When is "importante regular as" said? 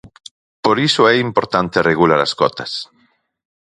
1.27-2.33